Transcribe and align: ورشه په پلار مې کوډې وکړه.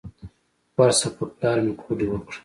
ورشه 0.77 1.09
په 1.17 1.23
پلار 1.35 1.57
مې 1.65 1.73
کوډې 1.81 2.05
وکړه. 2.09 2.39